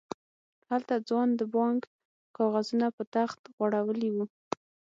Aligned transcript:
هلته 0.69 0.93
ځوان 1.07 1.29
د 1.35 1.41
بانک 1.55 1.81
کاغذونه 2.37 2.87
په 2.97 3.03
تخت 3.15 3.41
غړولي 3.57 4.09
وو. 4.15 4.25